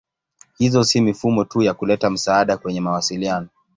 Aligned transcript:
Hizo 0.57 0.83
si 0.83 1.01
mifumo 1.01 1.43
tu 1.45 1.61
ya 1.61 1.73
kuleta 1.73 2.09
msaada 2.09 2.57
kwenye 2.57 2.81
mawasiliano. 2.81 3.47